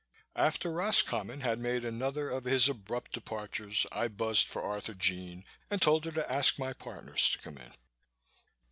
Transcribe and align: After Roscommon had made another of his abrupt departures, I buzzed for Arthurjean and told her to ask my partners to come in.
After 0.35 0.71
Roscommon 0.71 1.41
had 1.41 1.59
made 1.59 1.85
another 1.85 2.27
of 2.31 2.45
his 2.45 2.67
abrupt 2.67 3.11
departures, 3.11 3.85
I 3.91 4.07
buzzed 4.07 4.47
for 4.47 4.63
Arthurjean 4.63 5.43
and 5.69 5.79
told 5.79 6.05
her 6.05 6.11
to 6.13 6.31
ask 6.31 6.57
my 6.57 6.73
partners 6.73 7.29
to 7.29 7.37
come 7.37 7.59
in. 7.59 7.71